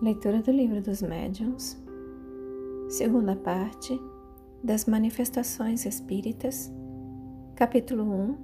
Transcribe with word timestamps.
Leitura 0.00 0.40
do 0.40 0.52
Livro 0.52 0.80
dos 0.80 1.02
Médiuns, 1.02 1.76
segunda 2.88 3.34
parte 3.34 4.00
das 4.62 4.84
Manifestações 4.84 5.84
Espíritas, 5.84 6.72
capítulo 7.56 8.04
1 8.04 8.36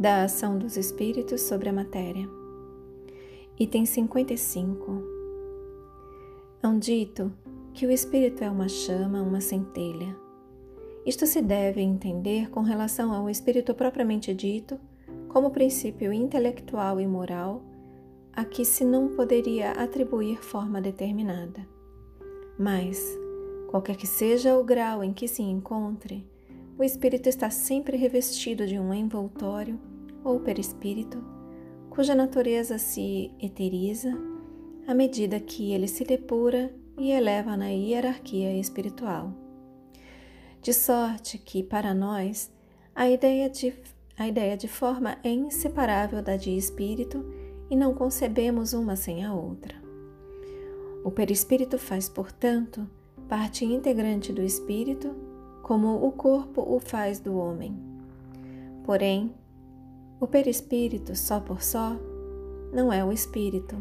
da 0.00 0.24
Ação 0.24 0.56
dos 0.56 0.78
Espíritos 0.78 1.42
sobre 1.42 1.68
a 1.68 1.72
Matéria, 1.74 2.26
item 3.58 3.84
55. 3.84 5.02
É 6.62 6.66
um 6.66 6.78
dito 6.78 7.30
que 7.74 7.84
o 7.84 7.90
Espírito 7.90 8.42
é 8.42 8.50
uma 8.50 8.66
chama, 8.66 9.20
uma 9.20 9.42
centelha. 9.42 10.16
Isto 11.04 11.26
se 11.26 11.42
deve 11.42 11.82
entender 11.82 12.48
com 12.48 12.62
relação 12.62 13.12
ao 13.12 13.28
Espírito 13.28 13.74
propriamente 13.74 14.32
dito, 14.32 14.80
como 15.28 15.50
princípio 15.50 16.10
intelectual 16.10 16.98
e 16.98 17.06
moral 17.06 17.69
a 18.32 18.44
que 18.44 18.64
se 18.64 18.84
não 18.84 19.08
poderia 19.08 19.72
atribuir 19.72 20.42
forma 20.42 20.80
determinada. 20.80 21.66
Mas, 22.58 23.02
qualquer 23.68 23.96
que 23.96 24.06
seja 24.06 24.56
o 24.56 24.64
grau 24.64 25.02
em 25.02 25.12
que 25.12 25.26
se 25.26 25.42
encontre, 25.42 26.26
o 26.78 26.84
espírito 26.84 27.28
está 27.28 27.50
sempre 27.50 27.96
revestido 27.96 28.66
de 28.66 28.78
um 28.78 28.92
envoltório 28.94 29.78
ou 30.24 30.40
perispírito, 30.40 31.22
cuja 31.90 32.14
natureza 32.14 32.78
se 32.78 33.30
eteriza 33.40 34.16
à 34.86 34.94
medida 34.94 35.38
que 35.38 35.72
ele 35.72 35.86
se 35.86 36.04
depura 36.04 36.72
e 36.98 37.10
eleva 37.10 37.56
na 37.56 37.68
hierarquia 37.68 38.54
espiritual. 38.58 39.32
De 40.62 40.72
sorte 40.72 41.38
que, 41.38 41.62
para 41.62 41.94
nós, 41.94 42.50
a 42.94 43.08
ideia 43.08 43.48
de, 43.48 43.72
a 44.18 44.28
ideia 44.28 44.56
de 44.56 44.68
forma 44.68 45.16
é 45.24 45.30
inseparável 45.30 46.22
da 46.22 46.36
de 46.36 46.54
espírito 46.56 47.24
e 47.70 47.76
não 47.76 47.94
concebemos 47.94 48.72
uma 48.72 48.96
sem 48.96 49.24
a 49.24 49.32
outra. 49.32 49.74
O 51.04 51.10
perispírito 51.10 51.78
faz, 51.78 52.08
portanto, 52.08 52.86
parte 53.28 53.64
integrante 53.64 54.32
do 54.32 54.42
espírito, 54.42 55.14
como 55.62 56.04
o 56.04 56.10
corpo 56.10 56.62
o 56.62 56.80
faz 56.80 57.20
do 57.20 57.36
homem. 57.36 57.78
Porém, 58.84 59.32
o 60.20 60.26
perispírito, 60.26 61.14
só 61.14 61.38
por 61.38 61.62
só, 61.62 61.96
não 62.72 62.92
é 62.92 63.04
o 63.04 63.12
espírito, 63.12 63.76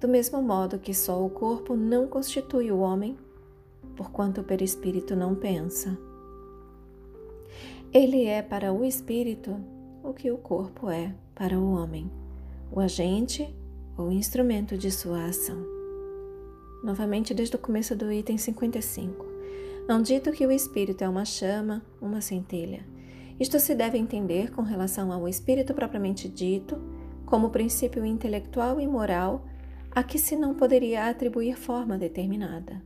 do 0.00 0.08
mesmo 0.08 0.42
modo 0.42 0.78
que 0.78 0.94
só 0.94 1.24
o 1.24 1.30
corpo 1.30 1.76
não 1.76 2.08
constitui 2.08 2.72
o 2.72 2.78
homem, 2.78 3.16
porquanto 3.94 4.40
o 4.40 4.44
perispírito 4.44 5.14
não 5.14 5.34
pensa. 5.34 5.96
Ele 7.92 8.24
é 8.24 8.40
para 8.40 8.72
o 8.72 8.84
espírito 8.84 9.54
o 10.02 10.14
que 10.14 10.30
o 10.30 10.38
corpo 10.38 10.88
é 10.88 11.14
para 11.34 11.58
o 11.58 11.72
homem 11.72 12.10
o 12.74 12.80
agente 12.80 13.54
ou 13.98 14.10
instrumento 14.10 14.78
de 14.78 14.90
sua 14.90 15.26
ação. 15.26 15.62
Novamente, 16.82 17.34
desde 17.34 17.54
o 17.54 17.58
começo 17.58 17.94
do 17.94 18.10
item 18.10 18.38
55. 18.38 19.26
Não 19.86 20.00
dito 20.00 20.32
que 20.32 20.46
o 20.46 20.50
espírito 20.50 21.04
é 21.04 21.08
uma 21.08 21.26
chama, 21.26 21.84
uma 22.00 22.22
centelha. 22.22 22.82
Isto 23.38 23.60
se 23.60 23.74
deve 23.74 23.98
entender 23.98 24.52
com 24.52 24.62
relação 24.62 25.12
ao 25.12 25.28
espírito 25.28 25.74
propriamente 25.74 26.30
dito, 26.30 26.80
como 27.26 27.50
princípio 27.50 28.06
intelectual 28.06 28.80
e 28.80 28.86
moral 28.86 29.44
a 29.90 30.02
que 30.02 30.18
se 30.18 30.34
não 30.34 30.54
poderia 30.54 31.10
atribuir 31.10 31.58
forma 31.58 31.98
determinada. 31.98 32.82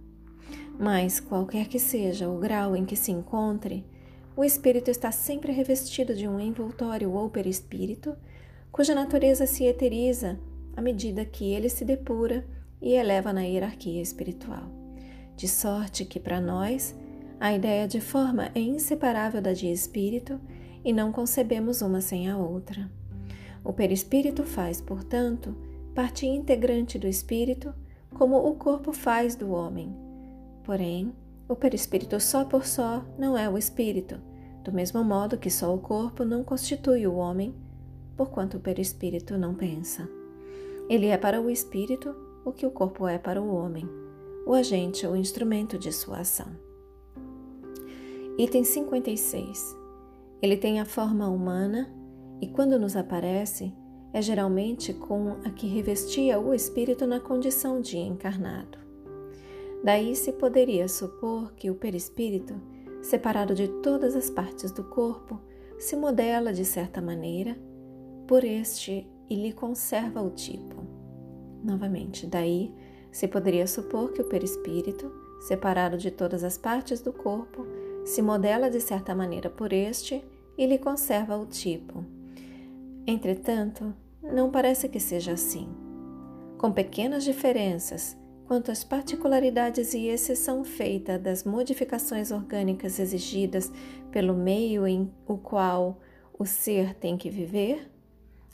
Mas, 0.76 1.20
qualquer 1.20 1.68
que 1.68 1.78
seja 1.78 2.28
o 2.28 2.38
grau 2.38 2.74
em 2.74 2.84
que 2.84 2.96
se 2.96 3.12
encontre, 3.12 3.86
o 4.36 4.42
espírito 4.42 4.90
está 4.90 5.12
sempre 5.12 5.52
revestido 5.52 6.12
de 6.12 6.26
um 6.26 6.40
envoltório 6.40 7.12
ou 7.12 7.30
perispírito 7.30 8.16
cuja 8.76 8.94
natureza 8.94 9.46
se 9.46 9.64
eteriza 9.64 10.38
à 10.76 10.82
medida 10.82 11.24
que 11.24 11.50
ele 11.50 11.66
se 11.66 11.82
depura 11.82 12.46
e 12.78 12.92
eleva 12.92 13.32
na 13.32 13.40
hierarquia 13.40 14.02
espiritual. 14.02 14.70
De 15.34 15.48
sorte 15.48 16.04
que, 16.04 16.20
para 16.20 16.42
nós, 16.42 16.94
a 17.40 17.54
ideia 17.54 17.88
de 17.88 18.02
forma 18.02 18.50
é 18.54 18.60
inseparável 18.60 19.40
da 19.40 19.54
de 19.54 19.72
espírito 19.72 20.38
e 20.84 20.92
não 20.92 21.10
concebemos 21.10 21.80
uma 21.80 22.02
sem 22.02 22.28
a 22.28 22.36
outra. 22.36 22.90
O 23.64 23.72
perispírito 23.72 24.44
faz, 24.44 24.78
portanto, 24.78 25.56
parte 25.94 26.26
integrante 26.26 26.98
do 26.98 27.08
espírito, 27.08 27.72
como 28.12 28.36
o 28.46 28.56
corpo 28.56 28.92
faz 28.92 29.34
do 29.34 29.52
homem. 29.52 29.96
Porém, 30.64 31.14
o 31.48 31.56
perispírito 31.56 32.20
só 32.20 32.44
por 32.44 32.66
só 32.66 33.02
não 33.18 33.38
é 33.38 33.48
o 33.48 33.56
espírito, 33.56 34.20
do 34.62 34.70
mesmo 34.70 35.02
modo 35.02 35.38
que 35.38 35.48
só 35.48 35.74
o 35.74 35.78
corpo 35.78 36.26
não 36.26 36.44
constitui 36.44 37.06
o 37.06 37.14
homem 37.14 37.54
porquanto 38.16 38.56
o 38.56 38.60
perispírito 38.60 39.36
não 39.36 39.54
pensa. 39.54 40.08
Ele 40.88 41.06
é 41.06 41.18
para 41.18 41.40
o 41.40 41.50
espírito 41.50 42.14
o 42.44 42.52
que 42.52 42.66
o 42.66 42.70
corpo 42.70 43.06
é 43.06 43.18
para 43.18 43.42
o 43.42 43.54
homem, 43.54 43.88
o 44.46 44.52
agente 44.52 45.06
ou 45.06 45.16
instrumento 45.16 45.76
de 45.78 45.92
sua 45.92 46.20
ação. 46.20 46.46
Item 48.38 48.64
56. 48.64 49.76
Ele 50.40 50.56
tem 50.56 50.78
a 50.78 50.84
forma 50.84 51.28
humana 51.28 51.92
e, 52.40 52.46
quando 52.46 52.78
nos 52.78 52.94
aparece, 52.94 53.72
é 54.12 54.22
geralmente 54.22 54.94
com 54.94 55.32
a 55.44 55.50
que 55.50 55.66
revestia 55.66 56.38
o 56.38 56.54
espírito 56.54 57.06
na 57.06 57.18
condição 57.18 57.80
de 57.80 57.98
encarnado. 57.98 58.78
Daí 59.82 60.14
se 60.14 60.32
poderia 60.32 60.88
supor 60.88 61.52
que 61.54 61.70
o 61.70 61.74
perispírito, 61.74 62.54
separado 63.02 63.54
de 63.54 63.68
todas 63.82 64.14
as 64.14 64.30
partes 64.30 64.70
do 64.70 64.84
corpo, 64.84 65.40
se 65.78 65.96
modela 65.96 66.52
de 66.52 66.64
certa 66.64 67.00
maneira 67.00 67.56
por 68.26 68.44
este 68.44 69.06
e 69.28 69.34
lhe 69.34 69.52
conserva 69.52 70.20
o 70.20 70.30
tipo. 70.30 70.84
Novamente, 71.62 72.26
daí 72.26 72.72
se 73.10 73.26
poderia 73.26 73.66
supor 73.66 74.12
que 74.12 74.20
o 74.20 74.28
perispírito, 74.28 75.10
separado 75.40 75.96
de 75.96 76.10
todas 76.10 76.44
as 76.44 76.58
partes 76.58 77.00
do 77.00 77.12
corpo, 77.12 77.66
se 78.04 78.22
modela 78.22 78.70
de 78.70 78.80
certa 78.80 79.14
maneira 79.14 79.50
por 79.50 79.72
este 79.72 80.22
e 80.56 80.66
lhe 80.66 80.78
conserva 80.78 81.36
o 81.36 81.46
tipo. 81.46 82.04
Entretanto, 83.06 83.94
não 84.22 84.50
parece 84.50 84.88
que 84.88 85.00
seja 85.00 85.32
assim. 85.32 85.68
Com 86.58 86.72
pequenas 86.72 87.24
diferenças 87.24 88.16
quanto 88.46 88.70
às 88.70 88.84
particularidades 88.84 89.92
e 89.92 90.06
exceção 90.06 90.64
feita 90.64 91.18
das 91.18 91.44
modificações 91.44 92.30
orgânicas 92.30 92.98
exigidas 92.98 93.72
pelo 94.10 94.34
meio 94.34 94.86
em 94.86 95.12
o 95.26 95.36
qual 95.36 96.00
o 96.38 96.44
ser 96.44 96.94
tem 96.94 97.16
que 97.16 97.28
viver, 97.28 97.90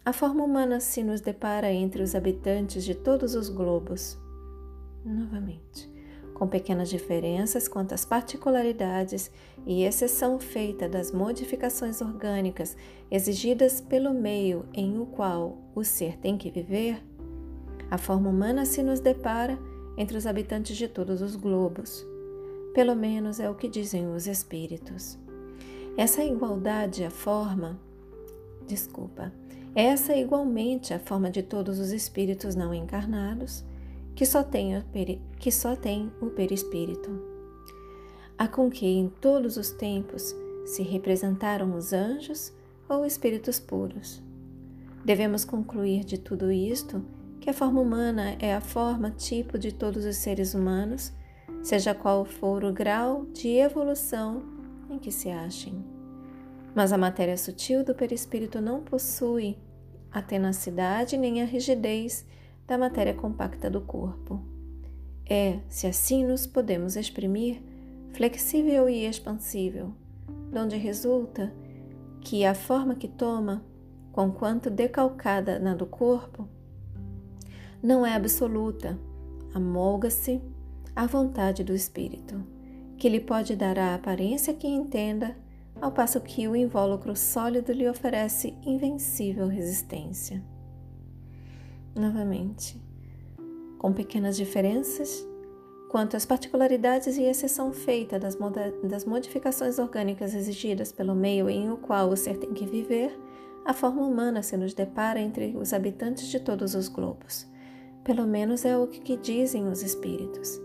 a 0.04 0.12
forma 0.12 0.42
humana 0.42 0.80
se 0.80 1.02
nos 1.02 1.20
depara 1.20 1.72
entre 1.72 2.02
os 2.02 2.14
habitantes 2.14 2.84
de 2.84 2.94
todos 2.94 3.36
os 3.36 3.48
globos. 3.48 4.18
Novamente, 5.04 5.88
com 6.34 6.48
pequenas 6.48 6.88
diferenças 6.88 7.68
quanto 7.68 7.94
às 7.94 8.04
particularidades 8.04 9.30
e 9.64 9.84
exceção 9.84 10.40
feita 10.40 10.88
das 10.88 11.12
modificações 11.12 12.00
orgânicas 12.00 12.76
exigidas 13.10 13.80
pelo 13.80 14.12
meio 14.12 14.64
em 14.74 14.98
o 14.98 15.06
qual 15.06 15.58
o 15.72 15.84
ser 15.84 16.18
tem 16.18 16.36
que 16.36 16.50
viver, 16.50 17.00
a 17.88 17.96
forma 17.96 18.28
humana 18.28 18.64
se 18.64 18.82
nos 18.82 18.98
depara 18.98 19.56
entre 19.96 20.16
os 20.16 20.26
habitantes 20.26 20.76
de 20.76 20.88
todos 20.88 21.22
os 21.22 21.36
globos. 21.36 22.04
Pelo 22.74 22.96
menos 22.96 23.38
é 23.38 23.48
o 23.48 23.54
que 23.54 23.68
dizem 23.68 24.12
os 24.12 24.26
espíritos. 24.26 25.16
Essa 25.96 26.24
igualdade 26.24 27.04
à 27.04 27.10
forma, 27.10 27.78
desculpa, 28.66 29.30
essa 29.74 30.12
é 30.12 30.20
igualmente 30.20 30.92
a 30.92 30.98
forma 30.98 31.30
de 31.30 31.42
todos 31.42 31.78
os 31.78 31.92
espíritos 31.92 32.54
não 32.54 32.74
encarnados, 32.74 33.64
que 34.14 34.26
só 34.26 34.42
têm 34.42 34.76
o, 34.76 34.84
peri, 34.84 35.20
que 35.38 35.50
só 35.50 35.74
tem 35.74 36.12
o 36.20 36.26
perispírito. 36.26 37.10
A 38.36 38.46
com 38.46 38.70
que 38.70 38.86
em 38.86 39.08
todos 39.08 39.56
os 39.56 39.70
tempos 39.70 40.34
se 40.66 40.82
representaram 40.82 41.74
os 41.74 41.92
anjos 41.92 42.52
ou 42.88 43.06
espíritos 43.06 43.58
puros. 43.58 44.22
Devemos 45.04 45.44
concluir 45.44 46.04
de 46.04 46.18
tudo 46.18 46.52
isto 46.52 47.02
que 47.40 47.50
a 47.50 47.54
forma 47.54 47.80
humana 47.80 48.36
é 48.38 48.54
a 48.54 48.60
forma 48.60 49.10
tipo 49.10 49.58
de 49.58 49.72
todos 49.72 50.04
os 50.04 50.16
seres 50.16 50.54
humanos, 50.54 51.12
seja 51.62 51.94
qual 51.94 52.24
for 52.24 52.62
o 52.62 52.72
grau 52.72 53.24
de 53.32 53.48
evolução 53.56 54.42
em 54.90 54.98
que 54.98 55.10
se 55.10 55.30
achem. 55.30 56.01
Mas 56.74 56.92
a 56.92 56.98
matéria 56.98 57.36
sutil 57.36 57.84
do 57.84 57.94
perispírito 57.94 58.60
não 58.60 58.82
possui 58.82 59.58
a 60.10 60.20
tenacidade 60.22 61.16
nem 61.16 61.42
a 61.42 61.44
rigidez 61.44 62.26
da 62.66 62.78
matéria 62.78 63.14
compacta 63.14 63.70
do 63.70 63.80
corpo. 63.80 64.42
É, 65.28 65.60
se 65.68 65.86
assim 65.86 66.24
nos 66.24 66.46
podemos 66.46 66.96
exprimir, 66.96 67.62
flexível 68.12 68.88
e 68.88 69.06
expansível, 69.06 69.94
donde 70.50 70.76
resulta 70.76 71.52
que 72.20 72.44
a 72.44 72.54
forma 72.54 72.94
que 72.94 73.08
toma, 73.08 73.64
conquanto 74.12 74.70
decalcada 74.70 75.58
na 75.58 75.74
do 75.74 75.86
corpo, 75.86 76.48
não 77.82 78.06
é 78.06 78.14
absoluta, 78.14 78.98
amolga-se 79.54 80.40
à 80.94 81.06
vontade 81.06 81.64
do 81.64 81.74
espírito, 81.74 82.42
que 82.96 83.08
lhe 83.08 83.20
pode 83.20 83.56
dar 83.56 83.78
a 83.78 83.94
aparência 83.94 84.54
que 84.54 84.68
entenda 84.68 85.36
ao 85.82 85.90
passo 85.90 86.20
que 86.20 86.46
o 86.46 86.54
invólucro 86.54 87.16
sólido 87.16 87.72
lhe 87.72 87.88
oferece 87.88 88.54
invencível 88.64 89.48
resistência. 89.48 90.40
Novamente, 91.92 92.80
com 93.78 93.92
pequenas 93.92 94.36
diferenças 94.36 95.26
quanto 95.90 96.16
às 96.16 96.24
particularidades 96.24 97.18
e 97.18 97.24
exceção 97.24 97.72
feita 97.72 98.16
das, 98.16 98.38
das 98.84 99.04
modificações 99.04 99.80
orgânicas 99.80 100.34
exigidas 100.34 100.92
pelo 100.92 101.16
meio 101.16 101.50
em 101.50 101.68
o 101.70 101.76
qual 101.76 102.10
o 102.10 102.16
ser 102.16 102.38
tem 102.38 102.54
que 102.54 102.64
viver, 102.64 103.18
a 103.64 103.74
forma 103.74 104.06
humana 104.06 104.40
se 104.40 104.56
nos 104.56 104.72
depara 104.72 105.20
entre 105.20 105.56
os 105.56 105.72
habitantes 105.72 106.28
de 106.28 106.38
todos 106.38 106.76
os 106.76 106.88
globos. 106.88 107.44
Pelo 108.04 108.24
menos 108.24 108.64
é 108.64 108.78
o 108.78 108.86
que 108.86 109.16
dizem 109.16 109.66
os 109.66 109.82
espíritos. 109.82 110.60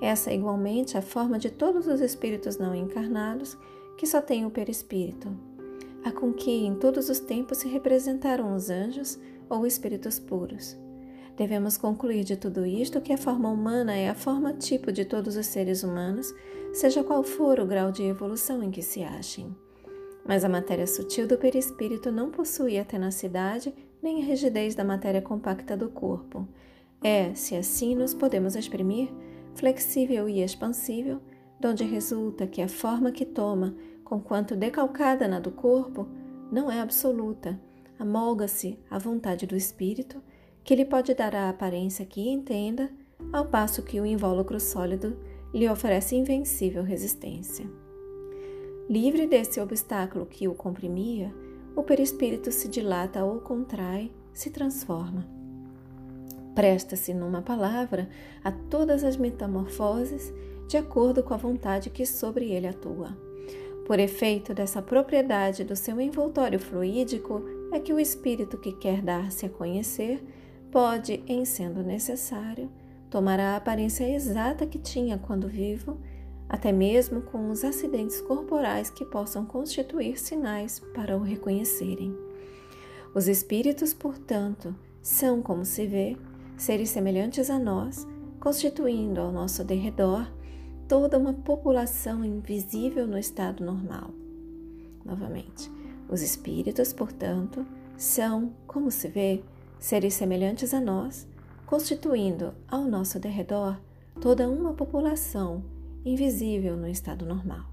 Essa 0.00 0.30
é 0.30 0.34
igualmente 0.36 0.96
a 0.96 1.02
forma 1.02 1.40
de 1.40 1.50
todos 1.50 1.88
os 1.88 2.00
espíritos 2.00 2.56
não 2.56 2.72
encarnados, 2.74 3.58
que 4.00 4.06
só 4.06 4.22
têm 4.22 4.46
o 4.46 4.50
perispírito, 4.50 5.28
a 6.02 6.10
com 6.10 6.32
que 6.32 6.50
em 6.50 6.74
todos 6.74 7.10
os 7.10 7.20
tempos 7.20 7.58
se 7.58 7.68
representaram 7.68 8.54
os 8.54 8.70
anjos 8.70 9.18
ou 9.46 9.66
espíritos 9.66 10.18
puros. 10.18 10.74
Devemos 11.36 11.76
concluir 11.76 12.24
de 12.24 12.34
tudo 12.34 12.64
isto 12.64 13.02
que 13.02 13.12
a 13.12 13.18
forma 13.18 13.50
humana 13.50 13.94
é 13.94 14.08
a 14.08 14.14
forma 14.14 14.54
tipo 14.54 14.90
de 14.90 15.04
todos 15.04 15.36
os 15.36 15.44
seres 15.44 15.82
humanos, 15.82 16.34
seja 16.72 17.04
qual 17.04 17.22
for 17.22 17.60
o 17.60 17.66
grau 17.66 17.92
de 17.92 18.02
evolução 18.02 18.62
em 18.62 18.70
que 18.70 18.80
se 18.80 19.02
achem. 19.02 19.54
Mas 20.24 20.46
a 20.46 20.48
matéria 20.48 20.86
sutil 20.86 21.28
do 21.28 21.36
perispírito 21.36 22.10
não 22.10 22.30
possui 22.30 22.78
a 22.78 22.84
tenacidade 22.86 23.70
nem 24.02 24.22
a 24.22 24.24
rigidez 24.24 24.74
da 24.74 24.82
matéria 24.82 25.20
compacta 25.20 25.76
do 25.76 25.90
corpo. 25.90 26.48
É, 27.04 27.34
se 27.34 27.54
assim 27.54 27.94
nos 27.94 28.14
podemos 28.14 28.56
exprimir, 28.56 29.10
flexível 29.54 30.26
e 30.26 30.42
expansível, 30.42 31.20
donde 31.60 31.84
resulta 31.84 32.46
que 32.46 32.62
a 32.62 32.68
forma 32.68 33.12
que 33.12 33.26
toma, 33.26 33.76
conquanto 34.10 34.56
decalcada 34.56 35.28
na 35.28 35.38
do 35.38 35.52
corpo, 35.52 36.08
não 36.50 36.68
é 36.68 36.80
absoluta, 36.80 37.60
amolga-se 37.96 38.76
à 38.90 38.98
vontade 38.98 39.46
do 39.46 39.54
espírito 39.54 40.20
que 40.64 40.74
lhe 40.74 40.84
pode 40.84 41.14
dar 41.14 41.32
a 41.32 41.48
aparência 41.48 42.04
que 42.04 42.28
entenda, 42.28 42.90
ao 43.32 43.46
passo 43.46 43.84
que 43.84 44.00
o 44.00 44.04
invólucro 44.04 44.58
sólido 44.58 45.16
lhe 45.54 45.68
oferece 45.68 46.16
invencível 46.16 46.82
resistência. 46.82 47.70
Livre 48.88 49.28
desse 49.28 49.60
obstáculo 49.60 50.26
que 50.26 50.48
o 50.48 50.54
comprimia, 50.54 51.32
o 51.76 51.84
perispírito 51.84 52.50
se 52.50 52.66
dilata 52.66 53.24
ou 53.24 53.38
contrai, 53.38 54.12
se 54.32 54.50
transforma. 54.50 55.24
Presta-se, 56.52 57.14
numa 57.14 57.42
palavra, 57.42 58.08
a 58.42 58.50
todas 58.50 59.04
as 59.04 59.16
metamorfoses 59.16 60.34
de 60.66 60.76
acordo 60.76 61.22
com 61.22 61.32
a 61.32 61.36
vontade 61.36 61.90
que 61.90 62.04
sobre 62.04 62.50
ele 62.50 62.66
atua. 62.66 63.29
Por 63.90 63.98
efeito 63.98 64.54
dessa 64.54 64.80
propriedade 64.80 65.64
do 65.64 65.74
seu 65.74 66.00
envoltório 66.00 66.60
fluídico, 66.60 67.42
é 67.72 67.80
que 67.80 67.92
o 67.92 67.98
espírito 67.98 68.56
que 68.56 68.70
quer 68.70 69.02
dar-se 69.02 69.44
a 69.44 69.50
conhecer 69.50 70.24
pode, 70.70 71.24
em 71.26 71.44
sendo 71.44 71.82
necessário, 71.82 72.70
tomar 73.10 73.40
a 73.40 73.56
aparência 73.56 74.08
exata 74.08 74.64
que 74.64 74.78
tinha 74.78 75.18
quando 75.18 75.48
vivo, 75.48 75.98
até 76.48 76.70
mesmo 76.70 77.22
com 77.22 77.50
os 77.50 77.64
acidentes 77.64 78.20
corporais 78.20 78.90
que 78.90 79.04
possam 79.04 79.44
constituir 79.44 80.20
sinais 80.20 80.78
para 80.94 81.16
o 81.16 81.22
reconhecerem. 81.22 82.16
Os 83.12 83.26
espíritos, 83.26 83.92
portanto, 83.92 84.72
são, 85.02 85.42
como 85.42 85.64
se 85.64 85.84
vê, 85.84 86.16
seres 86.56 86.90
semelhantes 86.90 87.50
a 87.50 87.58
nós, 87.58 88.06
constituindo 88.38 89.20
ao 89.20 89.32
nosso 89.32 89.64
derredor 89.64 90.30
toda 90.90 91.16
uma 91.16 91.32
população 91.32 92.24
invisível 92.24 93.06
no 93.06 93.16
estado 93.16 93.64
normal. 93.64 94.10
Novamente, 95.04 95.70
os 96.08 96.20
espíritos, 96.20 96.92
portanto, 96.92 97.64
são, 97.96 98.52
como 98.66 98.90
se 98.90 99.06
vê, 99.06 99.44
seres 99.78 100.14
semelhantes 100.14 100.74
a 100.74 100.80
nós, 100.80 101.28
constituindo 101.64 102.52
ao 102.66 102.82
nosso 102.82 103.20
derredor 103.20 103.80
toda 104.20 104.50
uma 104.50 104.74
população 104.74 105.62
invisível 106.04 106.76
no 106.76 106.88
estado 106.88 107.24
normal. 107.24 107.66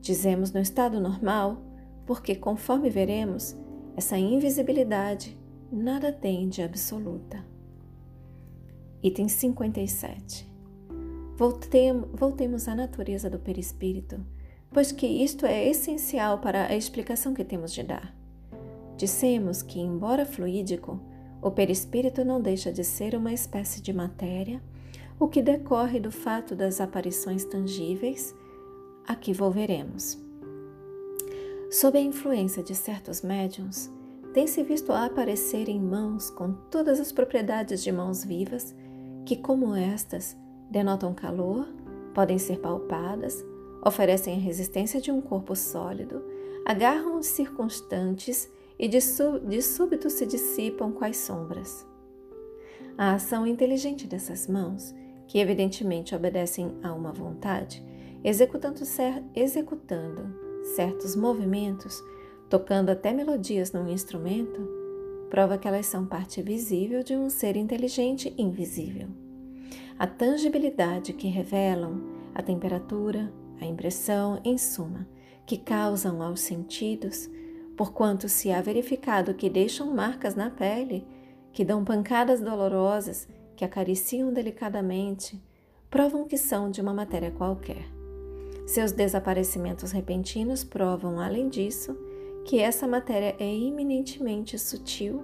Dizemos 0.00 0.50
no 0.50 0.60
estado 0.60 0.98
normal 0.98 1.58
porque, 2.06 2.34
conforme 2.34 2.88
veremos, 2.88 3.54
essa 3.94 4.16
invisibilidade 4.16 5.38
nada 5.70 6.10
tem 6.10 6.48
de 6.48 6.62
absoluta. 6.62 7.44
Item 9.02 9.28
57. 9.28 10.49
Voltemos 11.40 12.68
à 12.68 12.74
natureza 12.74 13.30
do 13.30 13.38
perispírito, 13.38 14.20
pois 14.70 14.92
que 14.92 15.06
isto 15.06 15.46
é 15.46 15.66
essencial 15.66 16.38
para 16.38 16.66
a 16.66 16.76
explicação 16.76 17.32
que 17.32 17.42
temos 17.42 17.72
de 17.72 17.82
dar. 17.82 18.14
Dissemos 18.98 19.62
que, 19.62 19.80
embora 19.80 20.26
fluídico, 20.26 21.00
o 21.40 21.50
perispírito 21.50 22.22
não 22.26 22.42
deixa 22.42 22.70
de 22.70 22.84
ser 22.84 23.14
uma 23.14 23.32
espécie 23.32 23.80
de 23.80 23.90
matéria, 23.90 24.62
o 25.18 25.28
que 25.28 25.40
decorre 25.40 25.98
do 25.98 26.12
fato 26.12 26.54
das 26.54 26.78
aparições 26.78 27.42
tangíveis, 27.46 28.34
a 29.06 29.14
que 29.14 29.32
volveremos. 29.32 30.18
Sob 31.70 31.96
a 31.96 32.02
influência 32.02 32.62
de 32.62 32.74
certos 32.74 33.22
médiums, 33.22 33.90
tem-se 34.34 34.62
visto 34.62 34.92
aparecer 34.92 35.70
em 35.70 35.80
mãos 35.80 36.28
com 36.28 36.52
todas 36.70 37.00
as 37.00 37.10
propriedades 37.10 37.82
de 37.82 37.90
mãos 37.90 38.22
vivas, 38.22 38.74
que, 39.24 39.36
como 39.36 39.74
estas, 39.74 40.36
denotam 40.70 41.12
calor, 41.12 41.66
podem 42.14 42.38
ser 42.38 42.58
palpadas, 42.60 43.44
oferecem 43.84 44.36
a 44.36 44.40
resistência 44.40 45.00
de 45.00 45.10
um 45.10 45.20
corpo 45.20 45.56
sólido, 45.56 46.22
agarram 46.64 47.18
os 47.18 47.26
circunstantes 47.26 48.50
e 48.78 48.88
de, 48.88 48.98
de 49.48 49.62
súbito 49.62 50.08
se 50.08 50.24
dissipam 50.24 50.92
quais 50.92 51.16
sombras. 51.16 51.86
A 52.96 53.14
ação 53.14 53.46
inteligente 53.46 54.06
dessas 54.06 54.46
mãos, 54.46 54.94
que 55.26 55.38
evidentemente 55.38 56.14
obedecem 56.14 56.76
a 56.82 56.92
uma 56.92 57.12
vontade, 57.12 57.84
executando, 58.22 58.84
cer 58.84 59.22
executando 59.34 60.22
certos 60.74 61.16
movimentos, 61.16 62.02
tocando 62.48 62.90
até 62.90 63.12
melodias 63.12 63.72
num 63.72 63.88
instrumento, 63.88 64.60
prova 65.30 65.56
que 65.56 65.68
elas 65.68 65.86
são 65.86 66.04
parte 66.04 66.42
visível 66.42 67.02
de 67.02 67.16
um 67.16 67.30
ser 67.30 67.56
inteligente 67.56 68.34
invisível. 68.36 69.08
A 70.00 70.06
tangibilidade 70.06 71.12
que 71.12 71.28
revelam, 71.28 72.00
a 72.34 72.42
temperatura, 72.42 73.30
a 73.60 73.66
impressão, 73.66 74.40
em 74.42 74.56
suma, 74.56 75.06
que 75.44 75.58
causam 75.58 76.22
aos 76.22 76.40
sentidos, 76.40 77.28
porquanto 77.76 78.26
se 78.26 78.50
há 78.50 78.62
verificado 78.62 79.34
que 79.34 79.50
deixam 79.50 79.94
marcas 79.94 80.34
na 80.34 80.48
pele, 80.48 81.06
que 81.52 81.66
dão 81.66 81.84
pancadas 81.84 82.40
dolorosas, 82.40 83.28
que 83.54 83.62
acariciam 83.62 84.32
delicadamente, 84.32 85.38
provam 85.90 86.26
que 86.26 86.38
são 86.38 86.70
de 86.70 86.80
uma 86.80 86.94
matéria 86.94 87.30
qualquer. 87.30 87.84
Seus 88.66 88.92
desaparecimentos 88.92 89.92
repentinos 89.92 90.64
provam, 90.64 91.20
além 91.20 91.50
disso, 91.50 91.94
que 92.46 92.58
essa 92.58 92.88
matéria 92.88 93.36
é 93.38 93.54
eminentemente 93.54 94.58
sutil 94.58 95.22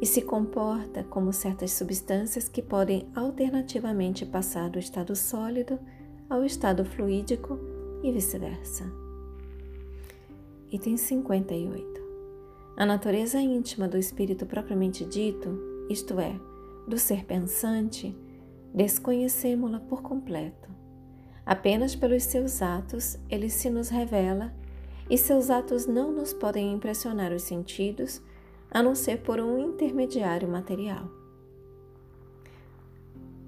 e 0.00 0.06
se 0.06 0.22
comporta 0.22 1.04
como 1.04 1.32
certas 1.32 1.72
substâncias 1.72 2.48
que 2.48 2.60
podem 2.60 3.08
alternativamente 3.14 4.26
passar 4.26 4.68
do 4.68 4.78
estado 4.78 5.16
sólido 5.16 5.78
ao 6.28 6.44
estado 6.44 6.84
fluídico 6.84 7.58
e 8.02 8.12
vice-versa. 8.12 8.84
Item 10.70 10.96
58. 10.96 12.06
A 12.76 12.84
natureza 12.84 13.40
íntima 13.40 13.88
do 13.88 13.96
espírito 13.96 14.44
propriamente 14.44 15.04
dito, 15.04 15.58
isto 15.88 16.20
é, 16.20 16.38
do 16.86 16.98
ser 16.98 17.24
pensante, 17.24 18.14
desconhecemos-la 18.74 19.80
por 19.80 20.02
completo. 20.02 20.68
Apenas 21.46 21.96
pelos 21.96 22.24
seus 22.24 22.60
atos 22.60 23.18
ele 23.30 23.48
se 23.48 23.70
nos 23.70 23.88
revela, 23.88 24.52
e 25.08 25.16
seus 25.16 25.50
atos 25.50 25.86
não 25.86 26.10
nos 26.10 26.32
podem 26.32 26.72
impressionar 26.72 27.32
os 27.32 27.42
sentidos, 27.42 28.20
a 28.76 28.82
não 28.82 28.94
ser 28.94 29.22
por 29.22 29.40
um 29.40 29.58
intermediário 29.58 30.46
material. 30.46 31.08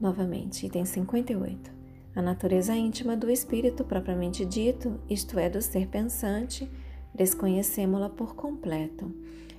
Novamente, 0.00 0.64
item 0.64 0.86
58. 0.86 1.70
A 2.16 2.22
natureza 2.22 2.74
íntima 2.74 3.14
do 3.14 3.30
espírito 3.30 3.84
propriamente 3.84 4.46
dito, 4.46 4.98
isto 5.06 5.38
é, 5.38 5.50
do 5.50 5.60
ser 5.60 5.86
pensante, 5.88 6.66
desconhecemos-la 7.14 8.08
por 8.08 8.34
completo. 8.34 9.14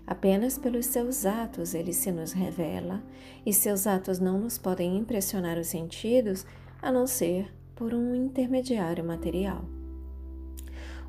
Apenas 0.07 0.57
pelos 0.57 0.87
seus 0.87 1.23
atos 1.23 1.75
ele 1.75 1.93
se 1.93 2.11
nos 2.11 2.31
revela, 2.31 3.03
e 3.45 3.53
seus 3.53 3.85
atos 3.85 4.17
não 4.17 4.39
nos 4.39 4.57
podem 4.57 4.97
impressionar 4.97 5.59
os 5.59 5.67
sentidos 5.67 6.47
a 6.81 6.91
não 6.91 7.05
ser 7.05 7.47
por 7.75 7.93
um 7.93 8.15
intermediário 8.15 9.05
material. 9.05 9.63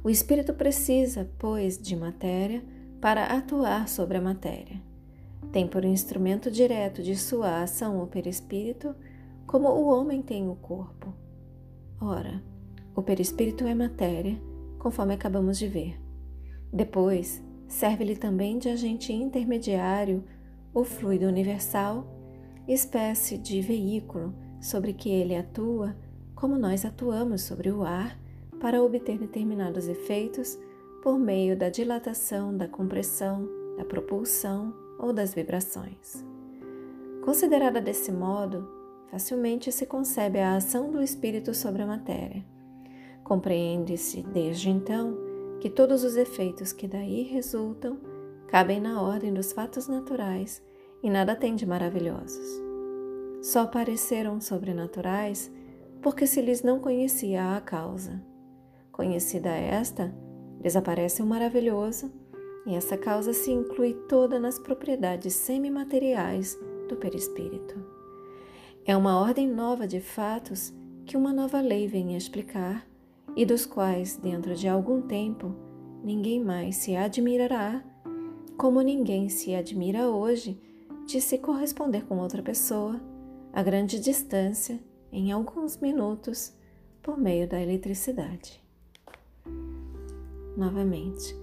O 0.05 0.11
espírito 0.11 0.53
precisa, 0.53 1.31
pois, 1.39 1.79
de 1.79 1.97
matéria 1.97 2.63
para 3.01 3.25
atuar 3.25 3.89
sobre 3.89 4.19
a 4.19 4.21
matéria. 4.21 4.81
Tem 5.53 5.67
por 5.67 5.85
instrumento 5.85 6.51
direto 6.51 7.03
de 7.03 7.17
sua 7.17 7.63
ação 7.63 8.03
o 8.03 8.07
perispírito, 8.07 8.95
como 9.47 9.69
o 9.69 9.89
homem 9.89 10.23
tem 10.23 10.49
o 10.49 10.55
corpo. 10.55 11.13
Ora, 12.01 12.43
o 12.95 13.03
perispírito 13.03 13.65
é 13.65 13.75
matéria, 13.75 14.41
conforme 14.79 15.15
acabamos 15.15 15.59
de 15.59 15.67
ver. 15.67 16.01
Depois, 16.73 17.43
serve-lhe 17.67 18.17
também 18.17 18.59
de 18.59 18.69
agente 18.69 19.13
intermediário 19.13 20.25
o 20.73 20.85
fluido 20.85 21.27
universal, 21.27 22.07
espécie 22.69 23.37
de 23.39 23.61
veículo 23.61 24.35
sobre 24.61 24.93
que 24.93 25.09
ele 25.09 25.35
atua, 25.35 25.97
como 26.35 26.57
nós 26.57 26.85
atuamos 26.85 27.43
sobre 27.43 27.71
o 27.71 27.83
ar 27.83 28.19
para 28.61 28.83
obter 28.83 29.19
determinados 29.19 29.89
efeitos 29.89 30.59
por 31.03 31.19
meio 31.19 31.57
da 31.57 31.69
dilatação, 31.69 32.57
da 32.57 32.69
compressão, 32.69 33.49
da 33.77 33.85
propulsão 33.85 34.75
ou 34.99 35.13
das 35.13 35.35
vibrações. 35.35 36.25
Considerada 37.25 37.81
desse 37.81 38.13
modo, 38.13 38.69
facilmente 39.11 39.73
se 39.73 39.87
concebe 39.87 40.39
a 40.39 40.57
ação 40.57 40.91
do 40.91 41.03
espírito 41.03 41.55
sobre 41.55 41.83
a 41.83 41.87
matéria. 41.87 42.45
Compreende-se 43.25 44.23
desde 44.23 44.71
então 44.71 45.17
que 45.61 45.71
todos 45.71 46.05
os 46.05 46.17
efeitos 46.17 46.73
que 46.73 46.89
daí 46.89 47.23
resultam 47.23 47.99
cabem 48.49 48.81
na 48.81 49.01
ordem 49.01 49.33
dos 49.33 49.53
fatos 49.53 49.87
naturais 49.87 50.63
e 51.03 51.09
nada 51.09 51.37
tem 51.37 51.55
de 51.55 51.65
maravilhosos. 51.65 52.61
Só 53.43 53.67
pareceram 53.67 54.41
sobrenaturais 54.41 55.51
porque 56.03 56.27
se 56.27 56.41
lhes 56.41 56.63
não 56.63 56.81
conhecia 56.81 57.57
a 57.57 57.61
causa. 57.61 58.21
Conhecida 58.91 59.51
esta, 59.51 60.15
desaparece 60.61 61.23
o 61.23 61.27
maravilhoso 61.27 62.11
e 62.67 62.75
essa 62.75 62.97
causa 62.97 63.33
se 63.33 63.51
inclui 63.51 63.95
toda 64.09 64.39
nas 64.39 64.59
propriedades 64.59 65.35
semimateriais 65.35 66.59
do 66.89 66.97
perispírito. 66.97 67.83
É 68.85 68.97
uma 68.97 69.19
ordem 69.19 69.49
nova 69.49 69.87
de 69.87 70.01
fatos 70.01 70.73
que 71.07 71.17
uma 71.17 71.33
nova 71.33 71.61
lei 71.61 71.87
vem 71.87 72.17
explicar 72.17 72.87
e 73.37 73.47
dos 73.47 73.65
quais, 73.65 74.17
dentro 74.17 74.55
de 74.55 74.69
algum 74.69 75.01
tempo, 75.03 75.55
ninguém 76.03 76.43
mais 76.43 76.77
se 76.77 76.97
admirará, 76.97 77.83
como 78.57 78.81
ninguém 78.81 79.29
se 79.29 79.55
admira 79.55 80.09
hoje 80.09 80.61
de 81.07 81.21
se 81.21 81.39
corresponder 81.39 82.05
com 82.05 82.19
outra 82.19 82.43
pessoa 82.43 83.01
a 83.53 83.63
grande 83.63 83.99
distância 83.99 84.79
em 85.13 85.33
alguns 85.33 85.79
minutos 85.79 86.53
por 87.03 87.19
meio 87.19 87.49
da 87.49 87.61
eletricidade. 87.61 88.63
Novamente, 90.61 91.35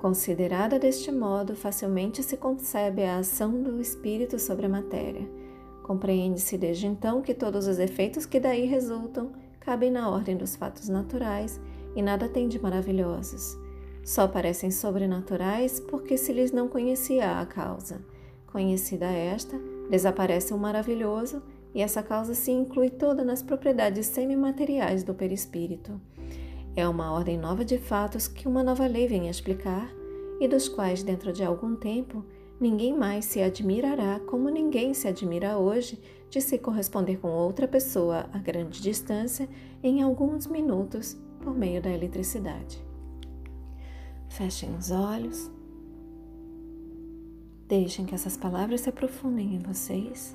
Considerada 0.00 0.80
deste 0.80 1.12
modo, 1.12 1.54
facilmente 1.54 2.24
se 2.24 2.36
concebe 2.36 3.04
a 3.04 3.18
ação 3.18 3.62
do 3.62 3.80
espírito 3.80 4.36
sobre 4.36 4.66
a 4.66 4.68
matéria. 4.68 5.30
Compreende-se 5.84 6.58
desde 6.58 6.88
então 6.88 7.22
que 7.22 7.34
todos 7.34 7.68
os 7.68 7.78
efeitos 7.78 8.26
que 8.26 8.40
daí 8.40 8.66
resultam 8.66 9.30
cabem 9.60 9.92
na 9.92 10.10
ordem 10.10 10.36
dos 10.36 10.56
fatos 10.56 10.88
naturais 10.88 11.60
e 11.94 12.02
nada 12.02 12.28
tem 12.28 12.48
de 12.48 12.60
maravilhosos. 12.60 13.56
Só 14.04 14.26
parecem 14.26 14.72
sobrenaturais 14.72 15.78
porque 15.78 16.16
se 16.16 16.32
lhes 16.32 16.50
não 16.50 16.66
conhecia 16.66 17.38
a 17.38 17.46
causa. 17.46 18.04
Conhecida 18.48 19.06
esta, 19.06 19.56
desaparece 19.88 20.52
o 20.52 20.58
maravilhoso 20.58 21.44
e 21.72 21.80
essa 21.80 22.02
causa 22.02 22.34
se 22.34 22.50
inclui 22.50 22.90
toda 22.90 23.24
nas 23.24 23.40
propriedades 23.40 24.06
semimateriais 24.06 25.04
do 25.04 25.14
perispírito. 25.14 26.00
É 26.74 26.88
uma 26.88 27.12
ordem 27.12 27.36
nova 27.36 27.64
de 27.64 27.76
fatos 27.76 28.26
que 28.26 28.48
uma 28.48 28.62
nova 28.62 28.86
lei 28.86 29.06
vem 29.06 29.28
explicar 29.28 29.92
e 30.40 30.48
dos 30.48 30.68
quais, 30.68 31.02
dentro 31.02 31.30
de 31.30 31.44
algum 31.44 31.76
tempo, 31.76 32.24
ninguém 32.58 32.96
mais 32.96 33.26
se 33.26 33.42
admirará 33.42 34.18
como 34.20 34.48
ninguém 34.48 34.94
se 34.94 35.06
admira 35.06 35.58
hoje 35.58 36.00
de 36.30 36.40
se 36.40 36.56
corresponder 36.56 37.18
com 37.18 37.28
outra 37.28 37.68
pessoa 37.68 38.26
a 38.32 38.38
grande 38.38 38.80
distância 38.80 39.46
em 39.82 40.00
alguns 40.00 40.46
minutos 40.46 41.14
por 41.42 41.54
meio 41.54 41.82
da 41.82 41.90
eletricidade. 41.90 42.82
Fechem 44.30 44.74
os 44.74 44.90
olhos. 44.90 45.50
Deixem 47.68 48.06
que 48.06 48.14
essas 48.14 48.36
palavras 48.36 48.80
se 48.80 48.88
aprofundem 48.88 49.56
em 49.56 49.58
vocês. 49.58 50.34